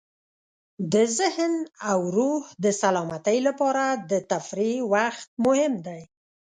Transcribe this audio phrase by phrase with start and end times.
[0.93, 1.53] د ذهن
[1.91, 6.01] او روح د سلامتۍ لپاره د تفریح وخت مهم دی.